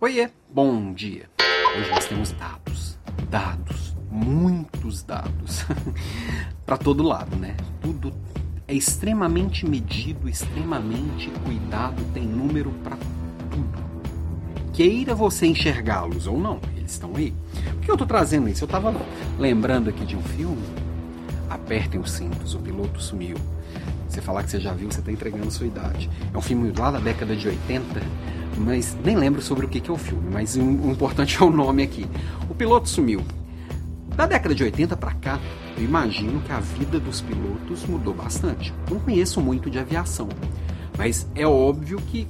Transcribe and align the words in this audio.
Oiê, 0.00 0.30
bom 0.48 0.92
dia. 0.92 1.28
Hoje 1.76 1.90
nós 1.90 2.06
temos 2.06 2.30
dados, 2.30 2.96
dados, 3.28 3.96
muitos 4.08 5.02
dados 5.02 5.66
para 6.64 6.76
todo 6.76 7.02
lado, 7.02 7.34
né? 7.34 7.56
Tudo 7.80 8.12
é 8.68 8.74
extremamente 8.74 9.68
medido, 9.68 10.28
extremamente 10.28 11.28
cuidado, 11.44 12.00
tem 12.14 12.22
número 12.22 12.70
para 12.84 12.96
tudo. 13.50 14.72
Queira 14.72 15.16
você 15.16 15.48
enxergá-los 15.48 16.28
ou 16.28 16.38
não, 16.38 16.60
eles 16.76 16.92
estão 16.92 17.16
aí. 17.16 17.34
Por 17.72 17.80
que 17.80 17.90
eu 17.90 17.96
tô 17.96 18.06
trazendo 18.06 18.48
isso? 18.48 18.62
Eu 18.62 18.68
tava 18.68 18.94
lembrando 19.36 19.90
aqui 19.90 20.06
de 20.06 20.14
um 20.14 20.22
filme. 20.22 20.62
Apertem 21.50 21.98
os 21.98 22.12
cintos, 22.12 22.54
o 22.54 22.60
piloto 22.60 23.02
sumiu. 23.02 23.36
Você 24.08 24.20
falar 24.20 24.44
que 24.44 24.50
você 24.52 24.60
já 24.60 24.72
viu, 24.72 24.92
você 24.92 25.00
está 25.00 25.10
entregando 25.10 25.50
sua 25.50 25.66
idade. 25.66 26.08
É 26.32 26.38
um 26.38 26.40
filme 26.40 26.72
lá 26.78 26.92
da 26.92 27.00
década 27.00 27.34
de 27.34 27.48
80 27.48 28.00
mas 28.58 28.96
nem 29.04 29.16
lembro 29.16 29.40
sobre 29.40 29.66
o 29.66 29.68
que 29.68 29.88
é 29.88 29.92
o 29.92 29.96
filme, 29.96 30.28
mas 30.32 30.56
o 30.56 30.60
importante 30.60 31.38
é 31.40 31.44
o 31.44 31.50
nome 31.50 31.82
aqui. 31.82 32.06
O 32.48 32.54
piloto 32.54 32.88
sumiu. 32.88 33.22
Da 34.16 34.26
década 34.26 34.54
de 34.54 34.64
80 34.64 34.96
para 34.96 35.12
cá, 35.14 35.38
eu 35.76 35.84
imagino 35.84 36.40
que 36.40 36.50
a 36.50 36.58
vida 36.58 36.98
dos 36.98 37.20
pilotos 37.20 37.86
mudou 37.86 38.12
bastante. 38.12 38.74
Não 38.90 38.98
conheço 38.98 39.40
muito 39.40 39.70
de 39.70 39.78
aviação, 39.78 40.28
mas 40.96 41.28
é 41.36 41.46
óbvio 41.46 41.98
que 41.98 42.26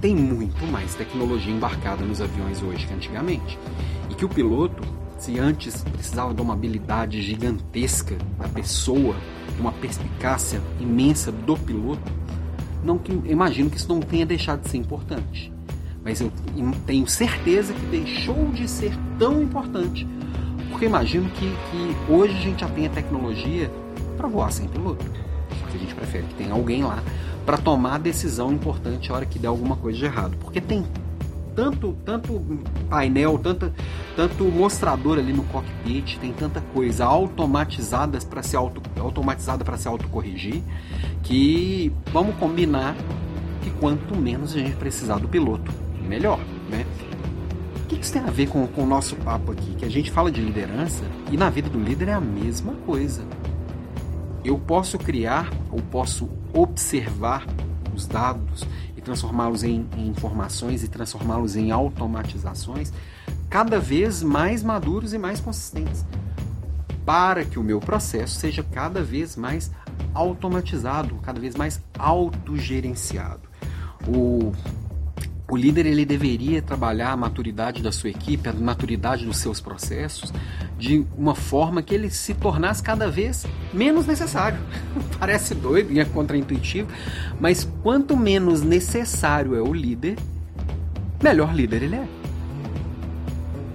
tem 0.00 0.14
muito 0.14 0.64
mais 0.66 0.94
tecnologia 0.94 1.52
embarcada 1.52 2.04
nos 2.04 2.20
aviões 2.20 2.62
hoje 2.62 2.86
que 2.86 2.94
antigamente. 2.94 3.58
E 4.08 4.14
que 4.14 4.24
o 4.24 4.28
piloto, 4.28 4.82
se 5.18 5.38
antes 5.40 5.82
precisava 5.82 6.32
de 6.32 6.40
uma 6.40 6.54
habilidade 6.54 7.20
gigantesca 7.20 8.16
da 8.38 8.46
pessoa, 8.48 9.16
uma 9.58 9.72
perspicácia 9.72 10.60
imensa 10.78 11.32
do 11.32 11.56
piloto, 11.56 12.12
não 12.84 12.96
que 12.96 13.12
imagino 13.24 13.70
que 13.70 13.76
isso 13.76 13.88
não 13.88 13.98
tenha 13.98 14.24
deixado 14.24 14.62
de 14.62 14.70
ser 14.70 14.76
importante 14.76 15.52
mas 16.04 16.20
eu 16.20 16.30
tenho 16.86 17.08
certeza 17.08 17.72
que 17.72 17.86
deixou 17.86 18.50
de 18.52 18.68
ser 18.68 18.92
tão 19.18 19.42
importante. 19.42 20.06
Porque 20.70 20.84
imagino 20.84 21.30
que, 21.30 21.48
que 21.48 22.12
hoje 22.12 22.34
a 22.36 22.40
gente 22.40 22.60
já 22.60 22.68
tem 22.68 22.86
a 22.86 22.90
tecnologia 22.90 23.70
para 24.16 24.28
voar 24.28 24.52
sem 24.52 24.68
piloto. 24.68 25.04
Só 25.60 25.66
a 25.66 25.78
gente 25.78 25.94
prefere 25.94 26.24
que 26.24 26.34
tenha 26.34 26.52
alguém 26.52 26.84
lá 26.84 27.02
para 27.46 27.56
tomar 27.56 27.94
a 27.94 27.98
decisão 27.98 28.52
importante 28.52 29.10
a 29.10 29.14
hora 29.14 29.26
que 29.26 29.38
der 29.38 29.48
alguma 29.48 29.76
coisa 29.76 29.98
de 29.98 30.04
errado. 30.04 30.36
Porque 30.40 30.60
tem 30.60 30.84
tanto, 31.54 31.96
tanto 32.04 32.42
painel, 32.90 33.38
tanto, 33.38 33.72
tanto 34.16 34.44
mostrador 34.44 35.18
ali 35.18 35.32
no 35.32 35.44
cockpit, 35.44 36.18
tem 36.18 36.32
tanta 36.32 36.60
coisa 36.72 37.04
automatizada 37.04 38.18
para 38.18 38.42
se 38.42 38.56
auto, 38.56 38.82
automatizada 38.98 39.64
para 39.64 39.76
se 39.76 39.86
autocorrigir, 39.86 40.62
que 41.22 41.92
vamos 42.12 42.34
combinar 42.36 42.96
que 43.62 43.70
quanto 43.78 44.16
menos 44.16 44.54
a 44.54 44.58
gente 44.58 44.76
precisar 44.76 45.18
do 45.18 45.28
piloto, 45.28 45.72
melhor, 46.04 46.38
né? 46.70 46.86
O 47.84 47.86
que 47.86 47.96
isso 47.96 48.12
tem 48.12 48.22
a 48.22 48.30
ver 48.30 48.48
com, 48.48 48.66
com 48.66 48.82
o 48.82 48.86
nosso 48.86 49.16
papo 49.16 49.52
aqui? 49.52 49.74
Que 49.74 49.84
a 49.84 49.90
gente 49.90 50.10
fala 50.10 50.30
de 50.30 50.40
liderança 50.40 51.04
e 51.30 51.36
na 51.36 51.50
vida 51.50 51.68
do 51.68 51.78
líder 51.78 52.08
é 52.08 52.12
a 52.12 52.20
mesma 52.20 52.72
coisa. 52.86 53.22
Eu 54.44 54.58
posso 54.58 54.98
criar 54.98 55.50
ou 55.70 55.80
posso 55.80 56.28
observar 56.52 57.46
os 57.94 58.06
dados 58.06 58.64
e 58.96 59.00
transformá-los 59.00 59.62
em, 59.62 59.86
em 59.96 60.08
informações 60.08 60.82
e 60.82 60.88
transformá-los 60.88 61.56
em 61.56 61.70
automatizações 61.70 62.92
cada 63.48 63.78
vez 63.78 64.22
mais 64.22 64.62
maduros 64.62 65.12
e 65.12 65.18
mais 65.18 65.40
consistentes 65.40 66.04
para 67.04 67.44
que 67.44 67.58
o 67.58 67.62
meu 67.62 67.80
processo 67.80 68.34
seja 68.36 68.62
cada 68.62 69.02
vez 69.02 69.36
mais 69.36 69.70
automatizado, 70.14 71.16
cada 71.16 71.40
vez 71.40 71.54
mais 71.54 71.80
autogerenciado. 71.98 73.42
O 74.08 74.52
o 75.48 75.56
líder 75.56 75.84
ele 75.84 76.06
deveria 76.06 76.62
trabalhar 76.62 77.12
a 77.12 77.16
maturidade 77.16 77.82
da 77.82 77.92
sua 77.92 78.10
equipe, 78.10 78.48
a 78.48 78.52
maturidade 78.52 79.26
dos 79.26 79.36
seus 79.36 79.60
processos, 79.60 80.32
de 80.78 81.04
uma 81.16 81.34
forma 81.34 81.82
que 81.82 81.94
ele 81.94 82.08
se 82.10 82.32
tornasse 82.32 82.82
cada 82.82 83.10
vez 83.10 83.46
menos 83.72 84.06
necessário. 84.06 84.58
Parece 85.20 85.54
doido 85.54 85.92
e 85.92 86.00
é 86.00 86.04
contraintuitivo, 86.04 86.88
mas 87.38 87.68
quanto 87.82 88.16
menos 88.16 88.62
necessário 88.62 89.54
é 89.54 89.60
o 89.60 89.72
líder, 89.72 90.16
melhor 91.22 91.54
líder 91.54 91.82
ele 91.82 91.96
é. 91.96 92.08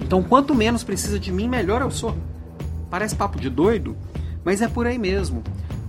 Então, 0.00 0.22
quanto 0.22 0.54
menos 0.54 0.84
precisa 0.84 1.18
de 1.18 1.32
mim, 1.32 1.48
melhor 1.48 1.82
eu 1.82 1.90
sou. 1.90 2.16
Parece 2.88 3.16
papo 3.16 3.40
de 3.40 3.50
doido, 3.50 3.96
mas 4.44 4.62
é 4.62 4.68
por 4.68 4.86
aí 4.86 4.98
mesmo. 4.98 5.42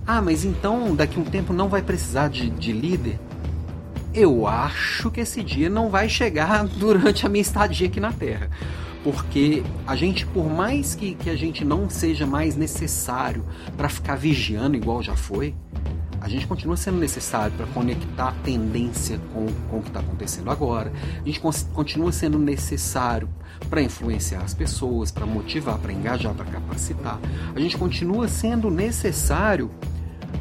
Ah, 0.04 0.20
mas 0.20 0.44
então 0.44 0.96
daqui 0.96 1.20
a 1.20 1.22
um 1.22 1.24
tempo 1.24 1.52
não 1.52 1.68
vai 1.68 1.82
precisar 1.82 2.28
de, 2.28 2.50
de 2.50 2.72
líder? 2.72 3.20
Eu 4.18 4.46
acho 4.46 5.10
que 5.10 5.20
esse 5.20 5.42
dia 5.44 5.70
não 5.70 5.88
vai 5.88 6.08
chegar 6.08 6.66
durante 6.76 7.24
a 7.24 7.28
minha 7.28 7.42
estadia 7.42 7.86
aqui 7.86 8.00
na 8.00 8.12
Terra. 8.12 8.50
Porque 9.04 9.62
a 9.86 9.94
gente, 9.94 10.26
por 10.26 10.50
mais 10.50 10.94
que, 10.94 11.14
que 11.14 11.30
a 11.30 11.36
gente 11.36 11.64
não 11.64 11.88
seja 11.88 12.26
mais 12.26 12.56
necessário 12.56 13.44
para 13.76 13.88
ficar 13.88 14.16
vigiando 14.16 14.76
igual 14.76 15.02
já 15.02 15.14
foi, 15.14 15.54
a 16.20 16.28
gente 16.28 16.48
continua 16.48 16.76
sendo 16.76 16.98
necessário 16.98 17.56
para 17.56 17.66
conectar 17.68 18.28
a 18.28 18.32
tendência 18.42 19.20
com, 19.32 19.46
com 19.70 19.78
o 19.78 19.82
que 19.82 19.88
está 19.88 20.00
acontecendo 20.00 20.50
agora. 20.50 20.92
A 21.22 21.24
gente 21.24 21.40
continua 21.72 22.10
sendo 22.10 22.40
necessário 22.40 23.28
para 23.70 23.80
influenciar 23.80 24.42
as 24.42 24.52
pessoas, 24.52 25.12
para 25.12 25.24
motivar, 25.24 25.78
para 25.78 25.92
engajar, 25.92 26.34
para 26.34 26.44
capacitar. 26.46 27.20
A 27.54 27.60
gente 27.60 27.78
continua 27.78 28.26
sendo 28.26 28.68
necessário 28.68 29.70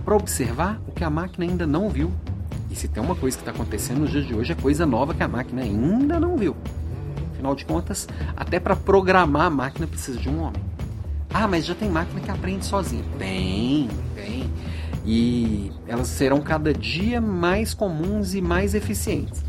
para 0.04 0.16
observar 0.16 0.82
o 0.88 0.92
que 0.92 1.04
a 1.04 1.10
máquina 1.12 1.46
ainda 1.46 1.68
não 1.68 1.90
viu 1.90 2.12
se 2.78 2.88
tem 2.88 3.02
uma 3.02 3.16
coisa 3.16 3.36
que 3.36 3.42
está 3.42 3.52
acontecendo 3.52 4.02
nos 4.02 4.12
dias 4.12 4.26
de 4.26 4.36
hoje, 4.36 4.52
é 4.52 4.56
coisa 4.56 4.86
nova 4.86 5.14
que 5.14 5.24
a 5.24 5.28
máquina 5.28 5.64
ainda 5.64 6.20
não 6.20 6.38
viu. 6.38 6.56
Afinal 7.34 7.56
de 7.56 7.66
contas, 7.66 8.08
até 8.36 8.60
para 8.60 8.76
programar 8.76 9.48
a 9.48 9.50
máquina 9.50 9.88
precisa 9.88 10.20
de 10.20 10.30
um 10.30 10.42
homem. 10.42 10.62
Ah, 11.34 11.48
mas 11.48 11.66
já 11.66 11.74
tem 11.74 11.90
máquina 11.90 12.22
que 12.22 12.30
aprende 12.30 12.66
sozinha. 12.66 13.04
Tem, 13.18 13.90
tem. 14.16 14.50
E 15.06 15.72
elas 15.88 16.08
serão 16.08 16.40
cada 16.40 16.74
dia 16.74 17.20
mais 17.20 17.74
comuns 17.74 18.36
e 18.36 18.42
mais 18.42 18.76
eficientes. 18.76 19.44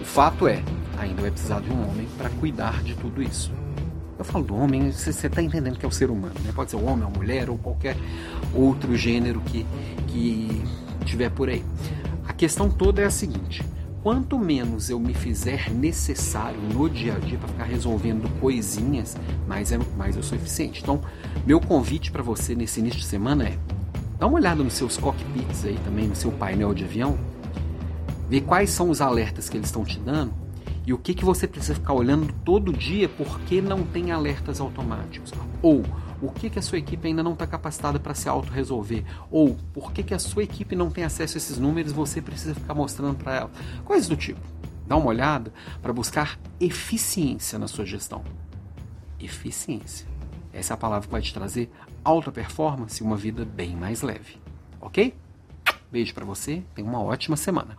O 0.00 0.04
fato 0.04 0.48
é, 0.48 0.62
ainda 0.98 1.22
vai 1.22 1.30
precisar 1.30 1.60
de 1.60 1.70
um 1.70 1.88
homem 1.88 2.08
para 2.18 2.30
cuidar 2.30 2.82
de 2.82 2.94
tudo 2.96 3.22
isso. 3.22 3.52
Eu 4.18 4.24
falo 4.24 4.44
do 4.44 4.56
homem, 4.56 4.90
você 4.90 5.10
está 5.10 5.42
entendendo 5.42 5.78
que 5.78 5.84
é 5.84 5.88
o 5.88 5.92
ser 5.92 6.10
humano, 6.10 6.34
né? 6.44 6.52
Pode 6.54 6.70
ser 6.70 6.76
o 6.76 6.84
homem, 6.84 7.04
a 7.04 7.10
mulher 7.10 7.48
ou 7.48 7.58
qualquer 7.58 7.96
outro 8.52 8.96
gênero 8.96 9.40
que, 9.40 9.66
que 10.08 10.62
tiver 11.04 11.30
por 11.30 11.48
aí 11.48 11.64
questão 12.32 12.70
toda 12.70 13.02
é 13.02 13.04
a 13.04 13.10
seguinte: 13.10 13.64
quanto 14.02 14.38
menos 14.38 14.90
eu 14.90 14.98
me 14.98 15.14
fizer 15.14 15.70
necessário 15.70 16.60
no 16.60 16.88
dia 16.88 17.14
a 17.14 17.18
dia 17.18 17.38
para 17.38 17.48
ficar 17.48 17.64
resolvendo 17.64 18.28
coisinhas, 18.40 19.16
mais, 19.46 19.72
é, 19.72 19.78
mais 19.96 20.16
eu 20.16 20.22
sou 20.22 20.36
eficiente. 20.36 20.80
Então, 20.82 21.00
meu 21.46 21.60
convite 21.60 22.10
para 22.10 22.22
você 22.22 22.54
nesse 22.54 22.80
início 22.80 23.00
de 23.00 23.06
semana 23.06 23.44
é: 23.44 23.58
dá 24.18 24.26
uma 24.26 24.38
olhada 24.38 24.62
nos 24.62 24.74
seus 24.74 24.96
cockpits 24.96 25.64
aí 25.64 25.78
também, 25.84 26.08
no 26.08 26.16
seu 26.16 26.32
painel 26.32 26.74
de 26.74 26.84
avião, 26.84 27.18
ver 28.28 28.42
quais 28.42 28.70
são 28.70 28.90
os 28.90 29.00
alertas 29.00 29.48
que 29.48 29.56
eles 29.56 29.68
estão 29.68 29.84
te 29.84 29.98
dando 29.98 30.32
e 30.84 30.92
o 30.92 30.98
que, 30.98 31.14
que 31.14 31.24
você 31.24 31.46
precisa 31.46 31.74
ficar 31.74 31.92
olhando 31.92 32.32
todo 32.44 32.72
dia 32.72 33.08
porque 33.08 33.60
não 33.60 33.84
tem 33.84 34.10
alertas 34.10 34.60
automáticos. 34.60 35.32
Ou 35.62 35.84
o 36.22 36.30
que, 36.30 36.48
que 36.48 36.58
a 36.58 36.62
sua 36.62 36.78
equipe 36.78 37.08
ainda 37.08 37.22
não 37.22 37.32
está 37.32 37.48
capacitada 37.48 37.98
para 37.98 38.14
se 38.14 38.28
auto-resolver? 38.28 39.04
Ou 39.28 39.56
por 39.74 39.92
que, 39.92 40.04
que 40.04 40.14
a 40.14 40.18
sua 40.20 40.44
equipe 40.44 40.76
não 40.76 40.88
tem 40.88 41.02
acesso 41.02 41.36
a 41.36 41.38
esses 41.38 41.58
números 41.58 41.90
você 41.90 42.22
precisa 42.22 42.54
ficar 42.54 42.74
mostrando 42.74 43.16
para 43.16 43.34
ela? 43.34 43.50
Coisas 43.84 44.08
do 44.08 44.16
tipo. 44.16 44.40
Dá 44.86 44.96
uma 44.96 45.08
olhada 45.08 45.52
para 45.82 45.92
buscar 45.92 46.38
eficiência 46.60 47.58
na 47.58 47.66
sua 47.66 47.84
gestão. 47.84 48.22
Eficiência. 49.18 50.06
Essa 50.52 50.72
é 50.72 50.74
a 50.74 50.78
palavra 50.78 51.06
que 51.08 51.12
vai 51.12 51.22
te 51.22 51.34
trazer 51.34 51.68
alta 52.04 52.30
performance 52.30 53.02
e 53.02 53.06
uma 53.06 53.16
vida 53.16 53.44
bem 53.44 53.74
mais 53.74 54.02
leve. 54.02 54.40
Ok? 54.80 55.14
Beijo 55.90 56.14
para 56.14 56.24
você, 56.24 56.62
tenha 56.74 56.88
uma 56.88 57.02
ótima 57.02 57.36
semana. 57.36 57.76